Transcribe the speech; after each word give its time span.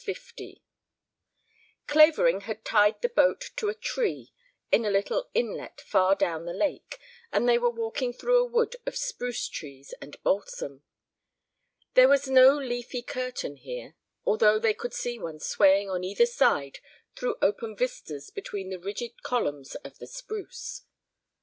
L 0.07 0.13
Clavering 1.85 2.41
had 2.41 2.65
tied 2.65 3.03
the 3.03 3.09
boat 3.09 3.51
to 3.57 3.69
a 3.69 3.75
tree 3.75 4.33
in 4.71 4.83
a 4.83 4.89
little 4.89 5.29
inlet 5.35 5.79
far 5.79 6.15
down 6.15 6.45
the 6.45 6.55
lake, 6.55 6.97
and 7.31 7.47
they 7.47 7.59
were 7.59 7.69
walking 7.69 8.11
through 8.11 8.39
a 8.39 8.47
wood 8.49 8.75
of 8.87 8.95
spruce 8.97 9.47
trees 9.47 9.93
and 10.01 10.17
balsam. 10.23 10.81
There 11.93 12.09
was 12.09 12.27
no 12.27 12.57
leafy 12.57 13.03
curtain 13.03 13.57
here, 13.57 13.95
although 14.25 14.57
they 14.57 14.73
could 14.73 14.95
see 14.95 15.19
one 15.19 15.39
swaying 15.39 15.87
on 15.87 16.03
either 16.03 16.25
side 16.25 16.79
through 17.15 17.35
open 17.39 17.77
vistas 17.77 18.31
between 18.31 18.71
the 18.71 18.79
rigid 18.79 19.21
columns 19.21 19.75
of 19.75 19.99
the 19.99 20.07
spruce. 20.07 20.81